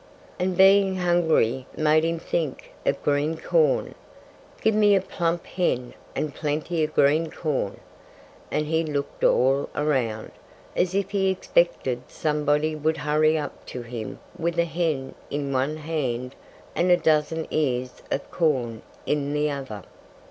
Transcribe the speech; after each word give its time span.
And 0.39 0.57
being 0.57 0.95
hungry 0.95 1.67
made 1.77 2.03
him 2.03 2.17
think 2.17 2.71
of 2.87 3.03
green 3.03 3.37
corn. 3.37 3.93
"Give 4.59 4.73
me 4.73 4.95
a 4.95 5.01
plump 5.01 5.45
hen 5.45 5.93
and 6.15 6.33
plenty 6.33 6.83
of 6.83 6.95
green 6.95 7.29
corn!" 7.29 7.79
And 8.49 8.65
he 8.65 8.83
looked 8.83 9.23
all 9.23 9.69
around, 9.75 10.31
as 10.75 10.95
if 10.95 11.11
he 11.11 11.29
expected 11.29 12.01
somebody 12.07 12.75
would 12.75 12.97
hurry 12.97 13.37
up 13.37 13.63
to 13.67 13.83
him 13.83 14.17
with 14.35 14.57
a 14.57 14.65
hen 14.65 15.13
in 15.29 15.53
one 15.53 15.77
hand 15.77 16.33
and 16.75 16.89
a 16.89 16.97
dozen 16.97 17.45
ears 17.51 18.01
of 18.09 18.31
corn 18.31 18.81
in 19.05 19.33
the 19.33 19.51
other. 19.51 19.83